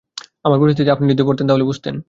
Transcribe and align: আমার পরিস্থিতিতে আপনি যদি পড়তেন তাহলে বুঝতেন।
আমার 0.45 0.59
পরিস্থিতিতে 0.59 0.91
আপনি 0.91 1.05
যদি 1.11 1.23
পড়তেন 1.23 1.45
তাহলে 1.47 1.65
বুঝতেন। 1.65 1.95